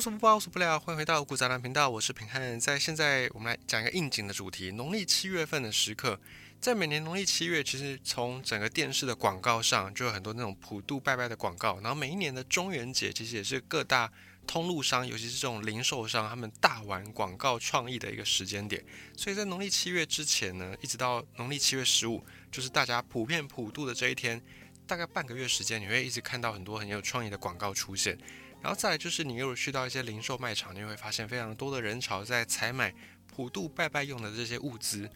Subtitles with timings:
[0.00, 2.58] 无所不包，无所不聊，欢迎回到五谷杂粮频道，我是平汉。
[2.58, 6.18] 在现在，我们来讲一个应景的主题：农历七月份的时刻。
[6.58, 11.78] 在每年农历七月，其实从整个电视的广告上，就有很多那种普渡拜拜的广告。
[11.82, 14.10] 然后每一年的中元节，其实也是各大
[14.46, 18.82] 通路商，尤其是这种零售商，他们大玩广告创意的一个时间点。
[19.14, 24.40] 所以在农历七月之前呢，一直到农历七月十五，就是大家普遍普渡的这一天，
[24.86, 28.16] 大概半个月时间，你会一直看到很多很有创意的广告出现。
[28.62, 32.94] 然后再来就是，你如果去到一些零售卖场，你会发现非常多的人潮在采买
[33.26, 35.08] 普渡拜拜用的这些物资。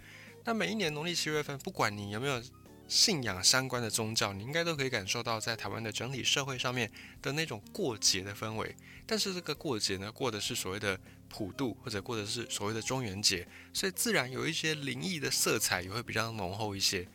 [0.44, 2.42] 那每一年农历七月份，不管你有没有
[2.88, 6.90] 信仰相关的宗教，你应该都可以感受到在台湾的整体社会上面
[7.20, 8.74] 的那种过节的氛围。
[9.06, 17.06] 但是这个过节呢，过的是所谓的普渡，或者过的是所谓的中元节，所以自然有一些灵异的色彩也会比较浓厚一些。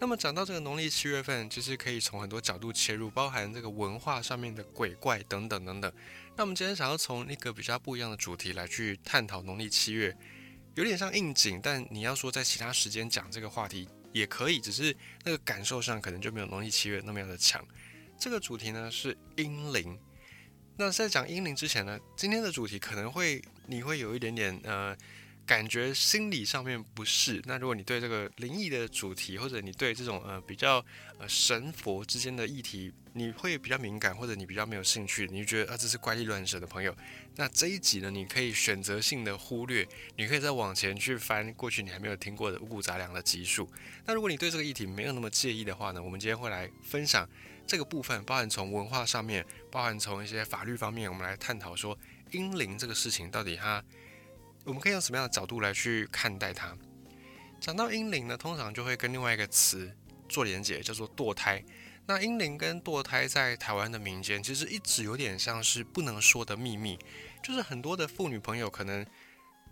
[0.00, 5.90] 那么讲到这个农历七月份，其实可以从很多角度切入，包含这个文化上面的鬼怪等等等等。
[6.36, 10.14] 那我们今天想要从一个比较不一样的主题来去探讨农历七月。
[10.74, 17.64] 有点像应景，但你要说在其他时间讲这个话题也可以，只是那个感受上可能就没有农历七月那么样的强。
[18.18, 19.98] 这个主题呢是阴灵。
[20.76, 24.94] 那在讲阴灵之前呢，今天的主题可能会你会有一点点呃。
[25.46, 27.42] 感觉心理上面不适。
[27.44, 30.84] 那如果你对这个灵异的主题，或者你对这种呃比较
[31.18, 36.96] 呃神佛之间的议题，你会比较敏感，或者你比较没有兴趣，你就觉得啊这是怪力乱神的朋友，
[37.36, 39.86] 那这一集呢，你可以选择性的忽略，
[40.16, 43.70] 你可以再往前去翻过去你还没有听过的五谷杂粮的集数。
[44.06, 47.28] 那如果你对这个议题没有那么介意的话呢，我们今天会来分享
[47.66, 51.98] 这个部分，包含从文化上面，包含从一些法律方面，我们来探讨说
[52.30, 53.84] 阴灵这个事情到底它。
[54.64, 56.76] 我们可以用什么样的角度来去看待它？
[57.60, 59.94] 讲到阴灵呢，通常就会跟另外一个词
[60.28, 61.62] 做连结，叫做堕胎。
[62.06, 66.98] 那阴灵跟堕胎在台湾的民间，其实一直有点像是不能说的秘密，
[67.42, 69.06] 就是很多的妇女朋友可能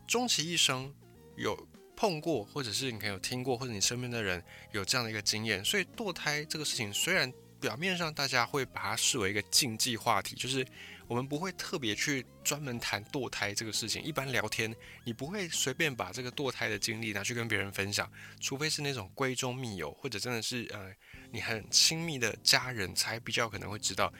[0.06, 0.94] 终其一生
[1.36, 5.62] 有碰过，或者是你可能有听过，或者你身边的人有这样的一个经验。
[5.64, 7.30] 所以堕胎这个事情，虽然
[7.62, 10.66] 表面上大家会把它视为一个禁忌话题，就是。
[11.08, 14.02] 我们不会特别去专门谈堕胎这个事情。
[14.02, 14.74] 一般聊天，
[15.04, 20.90] 你不会随便把这个堕胎的经历拿去跟别人分享，除非是那种闺中密友，或者真的是呃
[21.30, 24.10] 你很亲密的家人才比较可能会知道。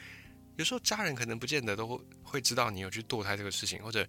[0.57, 4.07] 有时候家人可能不见得都会知道你有去堕胎这个事情，或者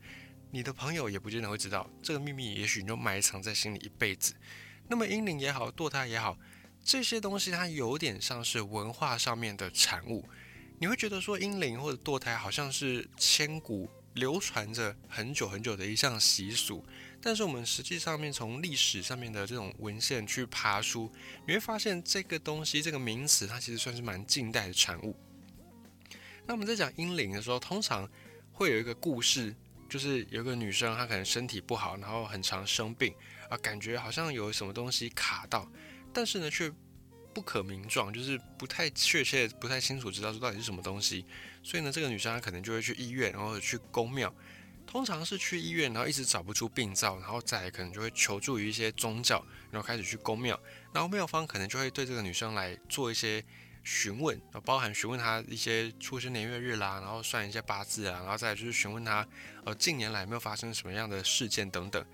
[0.52, 4.34] 你的朋友也不见得会知道这个秘密，也许你就埋藏在心里一辈子。
[4.90, 6.38] 那么阴灵也好，堕胎也好，
[6.84, 10.28] 这些东西它有点像是文化上面的产物。
[10.80, 16.86] 你会觉得说阴灵或者堕胎好像是千古流传着很久很久的一项习俗，
[17.22, 21.10] 但是我们实际上面从历史上面的这种文献去爬书，
[21.48, 25.16] 你会发现这个东西这个名词它其实算是蛮近代的产物。
[26.46, 28.08] 那我们在讲阴灵的时候，通常
[28.52, 29.56] 会有一个故事，
[29.88, 33.16] 就是有个女生她可能身体不好，然后很常生病
[33.50, 35.66] 啊，感觉好像有什么东西卡到，
[36.14, 36.72] 但是呢却。
[37.36, 41.26] 不可名状，就是不太确切、不太清楚知道说到底是什么东西，
[41.64, 44.32] 所以呢，这个女生她可能就会去医院，然后去公庙，
[44.86, 50.62] 通常是去医院，然后一直找不出病灶，然后再可能就会求助于一些宗教，然后开始去公庙，
[50.94, 53.44] 然后庙方可能就会对这个女生来做一些
[53.84, 59.28] 询问，包含询问她一些出生年月日啦，然后算一些八字啊，然后再就是询问她
[59.66, 62.06] 呃近年来有没有发生什么样的事件等等，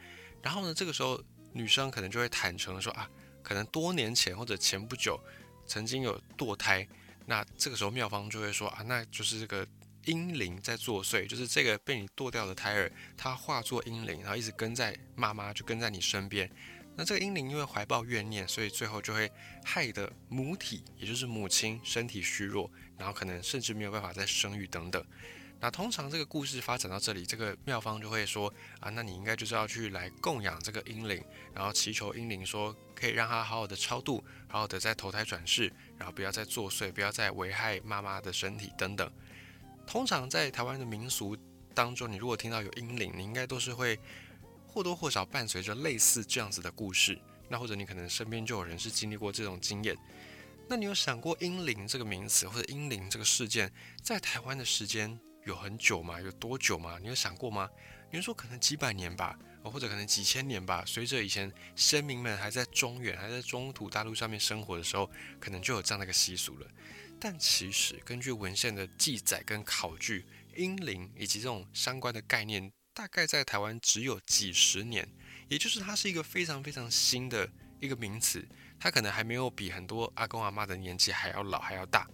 [0.42, 1.22] 然后呢，这个时候
[1.52, 3.10] 女生可能就会坦诚说啊。
[3.50, 5.20] 可能多年前或者前不久
[5.66, 6.88] 曾经有堕胎，
[7.26, 9.68] 那这个时候妙方就会说啊，那就是这个
[10.06, 16.48] 阴灵在作祟，就是这个被你堕掉的胎儿，它化作阴灵，然后一直跟在妈妈，就跟在你身边。
[16.96, 19.32] 那这个阴灵因为怀抱怨念，所以最后就会
[19.64, 25.04] 害得母体，也就是母亲身体虚弱，然后可能甚至没有办法再生育等等。
[25.62, 31.22] 那通常这个故事发展到这里，这个妙方就会说啊，那你应该就是要去来供养这个阴灵，
[31.54, 39.10] 然后祈求阴灵说可以让他好好的超度，好好的再投胎转世，然后不要再作祟，不要再危害妈妈的身体等等。
[39.88, 41.38] 通常在台湾的民俗
[41.74, 43.98] 当中，你如果听到有阴灵，你应该都是会
[44.68, 47.18] 或多或少伴随着类似这样子的故事。
[47.48, 49.98] 那或者你可能身边就有人是经历过这种经验。
[50.68, 53.72] 那你有想过阴灵这个名词或者阴灵这个事件
[54.04, 55.20] 在台湾的时间？
[55.46, 56.22] 有很久吗？
[56.22, 57.00] 有多久吗？
[57.02, 57.68] 你有想过吗？
[58.12, 60.84] 你说可能几百年吧，哦或者可能几千年吧。
[60.86, 65.10] 随着以前先民们还在中原、还在中土大陆上面生活的时候，
[65.40, 66.68] 可能就有这样的一个习俗了。
[67.20, 70.26] 但其实根据文献的记载跟考据，
[70.56, 75.08] 阴灵以及这种相关的概念，大概在台湾只有几十年，
[75.48, 78.48] 也就是它是一个非常非常新的一个名词，
[78.80, 82.08] 它可能还没有比很多阿公阿妈的年纪还要老还要大。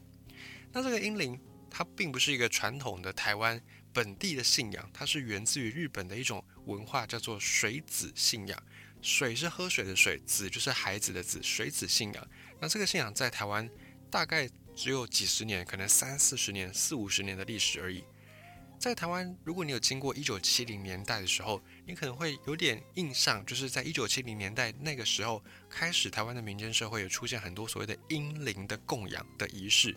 [0.71, 1.39] 那这个阴灵。
[1.77, 3.61] 它并不是一个传统的台湾
[3.91, 8.63] 本地的信仰，它是源自于日本的一种文化，叫做水子信仰。
[9.01, 12.27] 水是喝水的水，子就是孩子的子，水子信仰。
[12.61, 13.69] 那这个信仰在台湾
[14.09, 18.05] 大概只有几十年，可能三四十年、四五十年的历史而已。
[18.79, 29.93] 在台湾，如果你有经过一九七零年代的时候，你可能会有点印象，就是在一九七零年代那个时候开始，台湾的民间社会有出现很多所谓的阴灵的供养的仪式。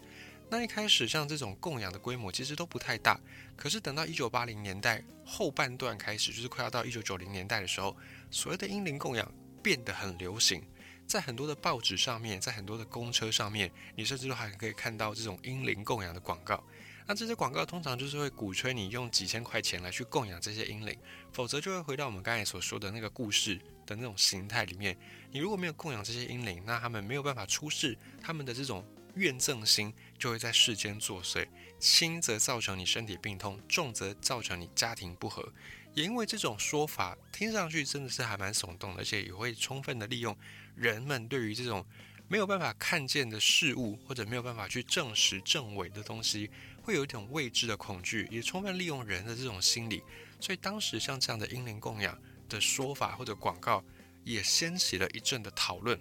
[0.50, 3.21] 那一开始像这种供养的规模其实都不太大，
[3.55, 7.95] 可是等到一九八零年代后半段开始，就是快要到一九九零年代的时候，
[8.31, 9.31] 所谓的阴灵供养
[9.62, 10.62] 变得很流行，
[11.06, 16.65] 在很多的报纸上面，在很多的公车上面，你甚至都还可以看到这种阴灵供养的广告。
[17.06, 20.95] 那这些广告通常就是会鼓吹你用几千块钱来去供养这些阴灵，
[21.33, 24.95] 否则就会回到我们刚才所说的那个故事的那种形态里面。
[25.31, 28.85] 你如果没有供养这些阴灵，那他们没有办法出世，他们的这种
[29.19, 31.47] 怨憎心就会在世间作祟，
[31.79, 35.53] 轻则造成你身体病痛，重则造成你家庭不和。
[35.94, 40.37] 也因为这种说法听上去真的是还蛮耸动的，而且也会充分的利用
[40.76, 41.85] 人们对于这种
[42.29, 46.50] 没有办法看见的事物，或者没有办法去证实证伪的东西。
[46.82, 50.03] 会有一种未知的恐惧，也充分利用人的这种心理，
[50.41, 52.19] 所以当时像这样的阴灵供养
[52.49, 53.85] 的说法或者广告，
[54.25, 56.00] 也掀起了一阵的讨论。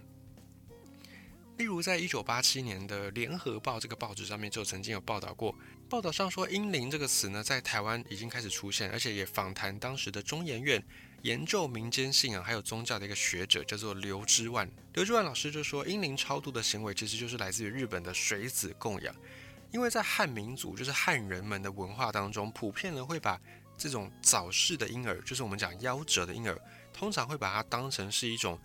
[1.58, 5.56] 例如，在一九八七年的《联合报》这个报纸上面就曾经有报道过，
[5.90, 10.84] 报道上说“阴灵”这个词呢，在台湾已经开始出现，而且也访谈当时的中研院
[11.24, 14.70] 研究民间信仰还有宗教的一个学者，叫做刘之万。
[14.94, 19.16] 刘之万老师就说，阴灵超度的行为其实就是来自于日本的水子供养。
[19.72, 23.42] 因为在汉民族，就是汉人们的文化当中，普遍呢会把
[23.76, 26.56] 这种早逝的婴儿，就是我们讲夭折的婴儿，
[26.94, 28.60] 通常会把它当成是一种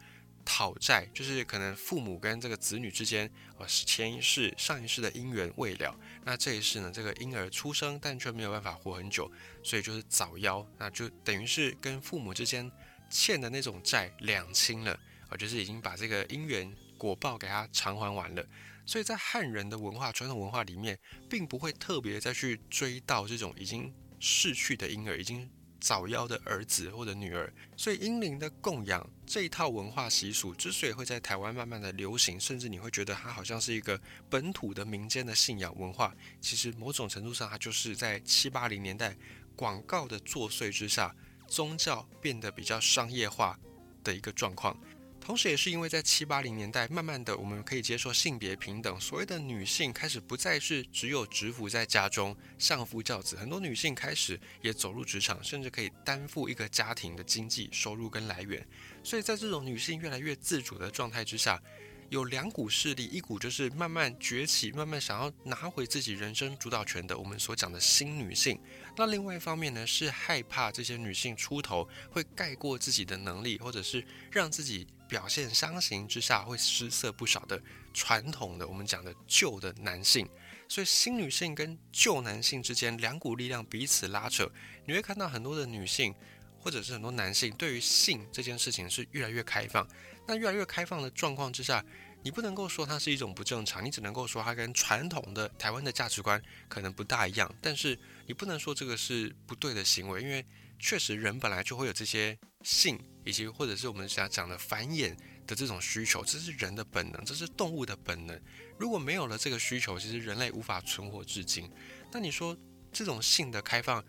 [0.44, 5.94] 讨债，就是可能父母跟这个子女之间，呃，前一世、上一世的姻缘未了，
[6.24, 9.30] 那这一世呢，这个婴儿出生但却没有办法活很久，
[9.62, 12.70] 所以就是早夭，那就等于是跟父母之间
[13.10, 14.98] 欠的那种债两清了，
[15.28, 18.44] 啊，就是已经把这个姻缘果报给他偿还完了。
[18.84, 20.98] 所以在汉人的文化、传统文化里面，
[21.30, 25.48] 并不会特别再去追悼这种已经逝去的婴儿、已经
[25.82, 27.52] 早夭的儿子或者女儿。
[27.76, 34.00] 所以英灵的供养这一套文化习俗，之所以会在台湾慢慢的流行，甚至你会觉得它好像是一个
[34.30, 39.16] 本土的民间的信仰文化，其实某种程度上，它就是在七八零年代
[39.56, 41.14] 广告的作祟之下，
[41.48, 43.58] 宗教变得比较商业化
[44.04, 44.78] 的一个状况。
[45.24, 58.66] 同时，也是因为在七八零年代，慢慢的我们可以接受性别平等，所谓的女性开始不再是只有蛰伏在家中相夫教子，很多女性开始也走入职场，甚至可以担负一个家庭的经济收入跟来源。
[59.04, 61.62] 所以在这种女性越来越自主的状态之下。
[62.10, 68.60] 有两股势力，一股就是慢慢崛起，慢慢想要拿回自己人生主导权的我们所讲的新女性。
[68.98, 77.62] 那另外一方面呢，是害怕这些女性出头会盖过自己的能力，或者是让自己表现相形之下会失色不少的
[77.92, 80.26] 传统的我们讲的旧的男性。
[80.70, 84.50] 所以新女性跟旧男性之间两股力量彼此拉扯，
[84.86, 86.14] 你会看到很多的女性
[86.58, 89.86] 或者是很多男性对于性这件事情是越来越开放。
[90.26, 91.84] 那越来越开放的状况之下，
[92.22, 97.54] 你不能够说它是一种不正常，你只能够说它跟传统的台湾的价值观可能不大一样。
[97.60, 100.42] 但是你不能说这个是不对的行为，因为
[100.78, 108.40] 确实人本来就会有这些性，以及或者是我们想讲的繁衍的这种需求，这是人的本能，这是动物的本能。
[108.78, 111.70] 如果没有了这个需求，其实人类无法存活至今。
[112.10, 112.56] 那你说
[112.92, 114.04] 这种性的开放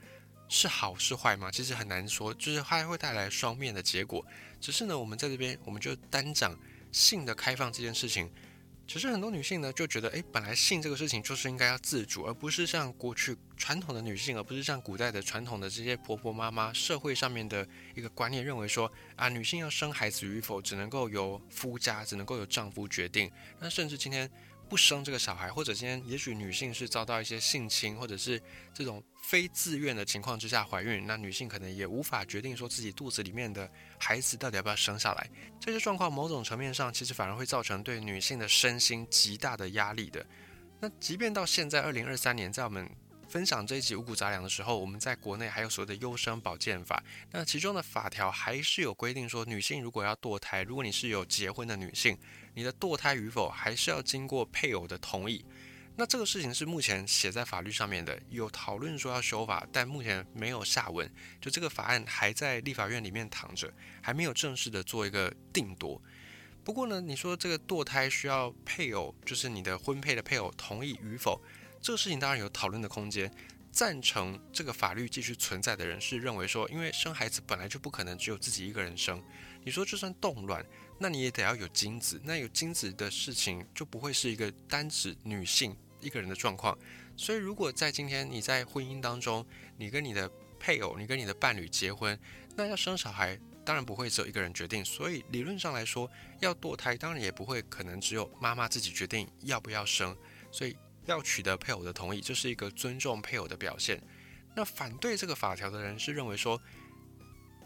[0.49, 1.51] 是好是坏吗？
[1.51, 4.25] 其实很难说，就是它会带来双面的结果。
[4.59, 6.57] 只是呢，我们在这边，我们就单讲
[6.91, 8.31] 性的开放这件事情。
[8.85, 23.31] 其实很多女性呢，就觉得，哎，本来性这个事情就是应该要自主，而不是像过去传统的女性，而不是像古代的传统的这些婆婆妈妈社会上面的一个观念，认为说，啊，女性要生孩子与否，只能够由夫家，只能够由丈夫决定。
[23.59, 24.29] 那甚至今天。
[24.73, 28.41] 不生这个小孩，或者今天也许女性是遭到一些性侵，或者是
[28.73, 35.29] 这种非自愿的情况之下怀孕，那女性可能也无法决定说自己肚子里面的孩子到底要不要生下来。
[35.59, 40.25] 这些状况某种层面上其实反而会造成对女性的身心极大的压力的。
[40.79, 42.89] 那即便到现在二零二三年，在我们
[43.33, 52.15] 分享这一集五谷杂粮的时候，我们在国内还有所谓的优生保健法，那其中的法条还是有规定说，女性如果要堕胎，如果你是有结婚的女性。
[52.53, 55.43] 你的堕胎与否还是要经过配偶的同意，
[55.95, 61.11] 那这个事情是目前写在法律上面的，有讨论说要修法，但目前没有下文，
[61.41, 65.99] 就这个法案还在立法院里面躺着，还没有正式的做一个定夺。
[66.63, 71.41] 不过呢，你说这个堕胎需要配偶，就是你的婚配的配偶同意与否，
[71.83, 73.29] 这个事情当然有讨论的空间。
[73.73, 79.21] 赞成这个法律继续存在的人是认为说，因为生孩子本来就不可能只有自己一个人生。
[79.63, 80.63] 你说就算冻卵，
[80.99, 86.77] 那你也得要有精子，那有精子的事情就不会是一个单指女性一个人的状况。
[87.17, 89.43] 所以如果在今天你在婚姻当中，
[89.75, 92.17] 你跟你的配偶，你跟你的伴侣结婚，
[92.55, 94.85] 那要生小孩当然不会只有一个人决定。
[94.85, 96.07] 所以理论上来说，
[96.39, 100.15] 要堕胎当然也不会可能只有妈妈自己决定要不要生。
[100.51, 100.77] 所以。
[101.05, 104.01] 要取得配偶的同意，这是一个尊重配偶的表现。
[104.55, 106.61] 那反对这个法条的人是认为说，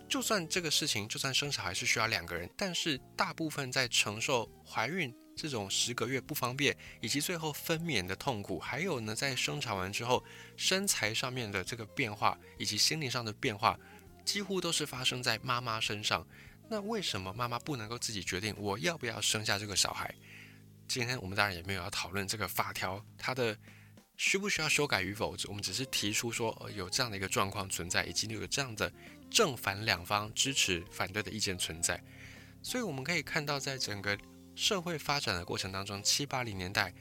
[0.10, 10.24] 就算这个事情，就算生小孩是需要两个人，但是大部分在承受怀孕这种十个月不方便，以及最后分娩的痛苦，还有呢，在生产完之后
[10.56, 13.78] 身材上面的这个变化，以及心理上的变化，
[14.24, 16.26] 几乎都是发生在妈妈身上。
[16.70, 20.14] 那为什么妈妈不能够自己决定我要不要生下这个小孩？
[20.88, 23.58] 今天我们当然也没有要讨论这个法条它的
[24.16, 28.92] 需不需要修改与否，我们只是提出说呃有这样的一个状况存在，以及有这样的
[29.30, 32.02] 正反两方支持反对的意见存在。
[32.64, 34.18] 所以我们可以看到，在整个
[34.56, 36.94] 社会发展的过程当中，七八零年代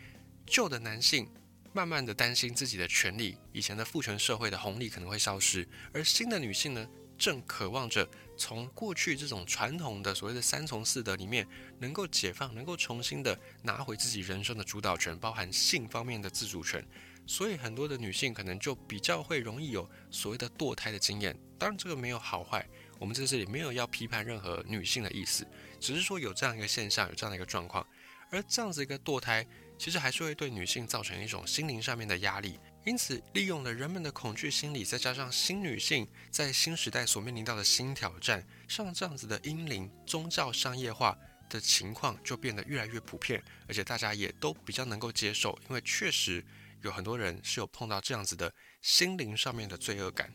[0.47, 1.27] 旧的男性
[1.73, 6.87] 慢慢的担心自己的权利，以前的父权社会的红利可能会消失，而新的女性呢，
[7.19, 8.09] 正渴望着。
[8.39, 16.87] 从过去这种传统的所谓的三从四德里面，能够解放，能够重新的拿回自己人生的主导权，包含性方面的自主权。
[17.27, 21.35] 所以很多的女性可能就比较会容易有所谓的堕胎的经验。
[21.59, 22.69] 当然这个没有好坏，
[22.99, 25.47] 我们在这里没有要批判任何女性的意思，
[25.81, 27.85] 只是说有这样一个现象，有这样的一个状况。
[28.31, 29.47] 而这样子一个堕胎，
[29.79, 32.59] 其实还是会对女性造成一种心灵上面的压力。
[32.87, 41.19] 因此，利用了人们的恐惧心理，再加上新女性在新时代所面临到的新挑战，像这样子的阴灵宗教商业化
[41.51, 46.47] 的情况就变得越来越普遍，而且大家也都比较能够接受，因为确实
[46.83, 50.33] 有很多人是有碰到这样子的心灵上面的罪恶感。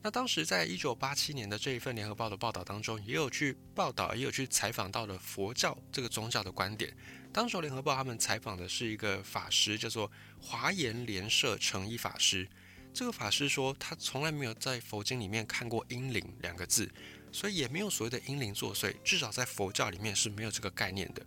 [0.00, 6.96] 那当时在一九八七年的这一份联合报的报道当中，也有去报道，也有去采访到了佛教这个宗教的观点。
[7.32, 12.48] 当时联合报他们采访的是一个法师，叫做华严莲社成一法师。
[12.92, 16.90] 这个法师说，他从来没有在佛经里面看过阴灵两个字，
[17.30, 21.24] 所以也没有所谓的阴灵作祟，至少在佛教里面是没有这个概念的。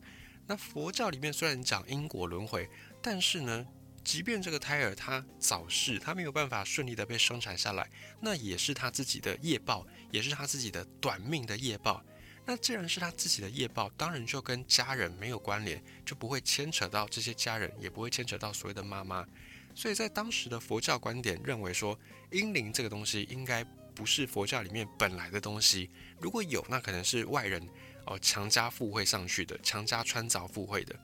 [0.47, 2.69] 那佛教里面虽然讲因果轮回，
[3.01, 3.65] 但是呢？
[4.03, 7.87] 即便这个胎儿他早逝，他没有办法顺利的被生产下来，
[8.19, 12.03] 那也是他自己的业报，也是他自己的短命的业报。
[12.45, 19.25] 那既然是他自己的业报，当然就跟家人没有关联，就不会牵扯到这些家人，也不会牵扯到所谓的妈妈。
[19.73, 21.97] 所以在当时的佛教观点认为说，
[22.31, 23.63] 阴灵这个东西应该
[23.95, 27.65] 不是佛教里面本来的东西，如果有，那可能是外人
[28.05, 30.95] 哦强加附会上去的，强加穿凿附会的。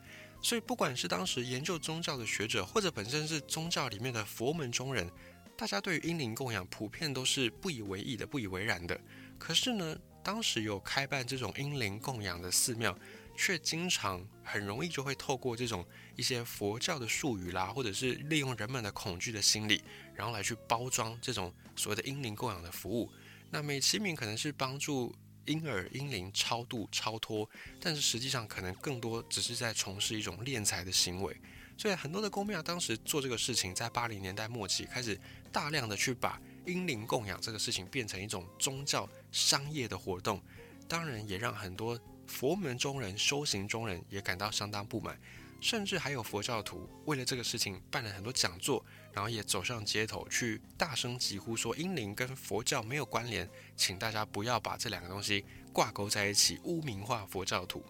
[0.41, 5.10] 所以，不管是当时研究宗教的学者，或者本身是宗教里面的佛门中人，
[5.56, 9.00] 大家对于阴灵供养普遍都是不以为意的、不以为然的。
[9.39, 9.98] 可是呢，
[10.28, 12.94] 当时有开办这种英灵供养的寺庙，
[13.38, 19.82] 却经常很容易就会透过这种一些佛教的术语啦，或者是利用人们的恐惧的心理，
[20.14, 23.10] 然后来去包装这种所谓的英灵供养的服务。
[23.50, 25.16] 那美其名可能是帮助。
[25.46, 31.34] 婴儿婴灵超度超脱，但是实际上可能更多只是在从事一种敛财的行为。
[31.78, 35.18] 所以很多的公庙当时做这个事情，在八零年代末期开始
[35.50, 40.42] 大量的去把英灵供养这个事情变成一种宗教商业的活动，
[40.88, 45.18] 当然也让很多佛门中人、修行中人也感到相当不满。
[45.60, 55.44] 甚至还有佛教徒为了这个事情办了很多讲座，然后也走上街头去大声疾呼说：“英灵跟佛教没有关联，请大家不要把这两个东西
[55.74, 57.84] 挂钩在一起，污名化佛教徒。”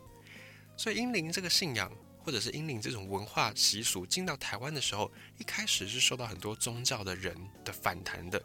[0.77, 1.91] 所以，英灵这个信仰
[2.23, 8.41] 或者是英灵这种文化习俗进到台湾的时候，一开始是受到很多宗教的人的反弹的。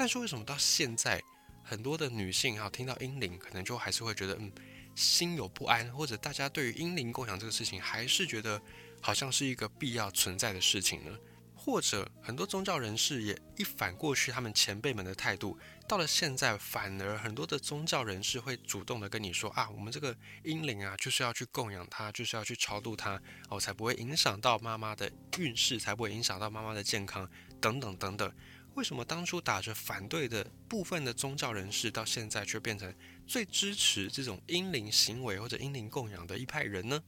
[0.00, 1.22] 但是为什么到现在
[1.62, 4.50] 很多的女性哈听到阴灵，可能就还是会觉得嗯。
[4.96, 8.60] 心有不安，或者大家对于阴灵共享这个事情，还是觉得
[9.00, 11.16] 好像是一个必要存在的事情呢？
[11.54, 27.30] 或者很多宗教人士也一反过去他们前辈们的态度，到了现在，反而很多的宗教人士会主动的跟你说啊，我们这个阴灵啊，就是要去供养它，就是要去超度它，哦，才不会影响到妈妈的运势，才不会影响到妈妈的健康，
[27.60, 28.30] 等等等等。
[28.74, 32.94] 为什么当初打着反对的部分的宗教人士，到现在却变成
[33.26, 37.02] 最支持这种阴灵行为或者阴灵供养的一派人呢？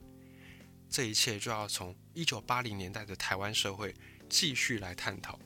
[0.91, 3.95] 这一切就要从一九八零年代的台湾社会
[4.29, 5.39] 继续来探讨。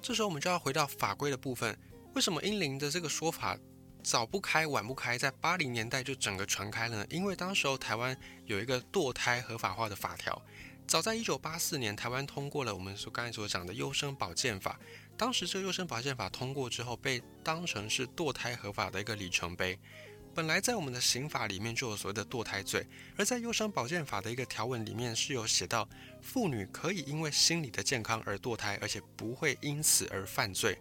[0.00, 1.78] 这时候我们就要回到法规的部分，
[2.14, 3.58] 为什么阴灵的这个说法
[4.02, 7.06] 早不开晚不开，在八零年代就整个传开了呢？
[7.10, 10.40] 因为当时候台湾有一个堕胎合法化的法条。
[10.92, 14.78] 早在一九八四年，台湾通过了我们所刚才所讲的优生保健法。
[15.16, 19.78] 当时这个优生保健法通过之后，被当成是堕胎合法的一个里程碑。
[20.34, 25.88] 本来在我们的刑法里面就有所谓的堕胎罪，而在优生保健法的一个条文里面是有写到，
[26.20, 30.76] 妇女可以因为心理的健康而堕胎，而且不会因此而犯罪。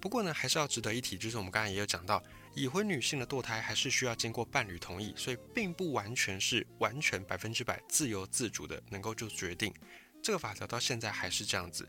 [0.00, 2.20] 不过呢，还是要值得一提，就是我们刚才也有讲到，
[2.54, 9.74] 已婚女性的堕胎还是需要经过伴侣同意，所以并不完全是完全百分之百自由自主的能够做决定。
[10.22, 11.88] 这个法条到现在还是这样子。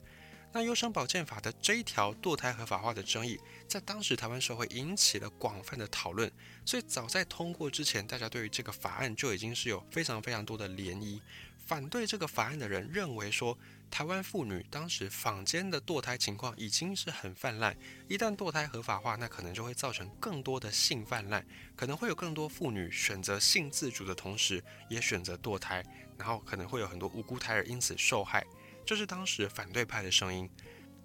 [0.51, 6.31] 那优生保健法的这一条堕胎合法化的争议，在当时台湾社会引起了广泛的讨论，
[6.65, 11.19] 所以早在通过之前，大家对于这个法案就已经是有非常非常多的涟漪。
[11.65, 13.57] 反对这个法案的人认为说，
[13.89, 17.75] 台湾妇女当时坊间的堕胎情况已经是很泛滥，
[18.07, 21.43] 一旦堕胎合法化，那可能就会造成更多的性泛滥，
[21.75, 25.83] 可能会有更多妇女选择性自主的同时，也选择堕胎，
[26.19, 28.45] 然后可能会有很多无辜胎儿因此受害。
[28.85, 30.47] 这是当时反对派的声音，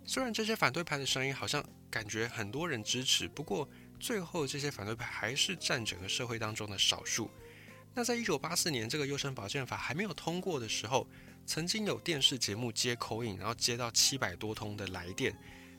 [0.05, 3.67] 虽然这些反对派的声音好像感觉很多人支持，不过
[3.99, 7.31] 最后这些反对派还是占整个社会当中的少数。
[8.01, 11.07] 那在一九八四年这个优生保健法还没有通过的时候，
[11.45, 15.37] 曾经有电视节目接口音，然后接到七百多通的来电。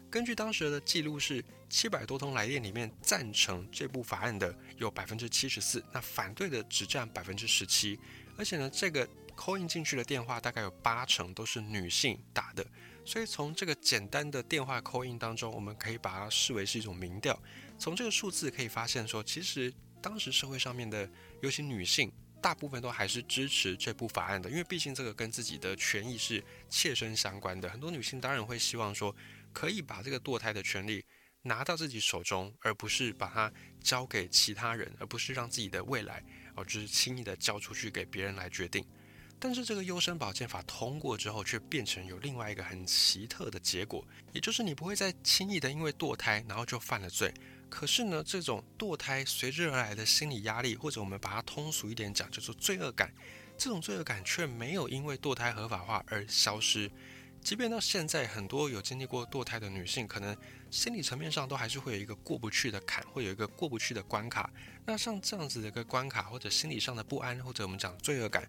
[0.07, 7.99] 根据当时的记录是，七百多通来电里面赞成这部法案的有百分之七十四，那反对的只占百分之十七，
[8.37, 9.09] 而且呢这个。
[9.33, 12.63] 扣印进去的电话大概有八成都是女性打的，
[13.03, 17.41] 所以从这个简单的电话扣印当中，我们可以把它视为是一种民调。
[17.79, 21.09] 从这个数字可以发现，说其实当时社会上面的，
[21.41, 27.69] 尤其女性，大部分都还是支持这部法案的，因为毕竟这个跟自己的权益是切身相关的。
[27.69, 29.15] 很多女性当然会希望说，
[29.53, 31.03] 可以把这个堕胎的权利
[31.43, 36.23] 拿到自己手中，而不是把它交给其他人，而不是让自己的未来
[36.55, 38.83] 哦，就是轻易的交出去给别人来决定。
[39.39, 47.33] 但是这个优生保健法通过之后，却变成有另外一个很奇特的结果，也就是你不会再轻易的因为堕胎，然后就犯了罪。
[47.71, 53.11] 可是呢，这种堕胎随之而来的心理压力，或者我们把它通俗一点讲，叫做罪恶感，
[53.57, 56.91] 这种罪恶感却没有因为堕胎合法化而消失。
[57.41, 60.35] 即便到现在，很多有经历过堕胎的女性，可能
[60.69, 64.51] 心理层面上都还是会有一个过不去的坎，会有一个过不去的关卡。
[64.85, 68.47] 那像这样子的一个关卡，或者心理上的不安，或者我们讲罪恶感。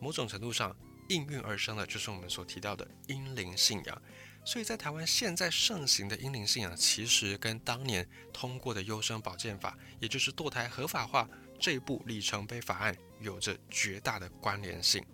[0.00, 0.74] 某种程度上
[1.08, 4.02] 应运而生的，就是我们所提到的阴灵信仰。
[4.44, 11.28] 所以在台湾现在盛行的阴灵信仰，其实跟当年通过的优生保健法，也就是堕胎合法化
[11.60, 15.04] 这一部里程碑法案，有着绝大的关联性。